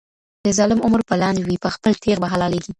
د 0.45 0.47
ظالم 0.57 0.79
عمر 0.85 1.01
به 1.07 1.15
لنډ 1.21 1.37
وي 1.47 1.57
په 1.63 1.69
خپل 1.75 1.91
تېغ 2.03 2.17
به 2.21 2.27
حلالیږي 2.33 2.69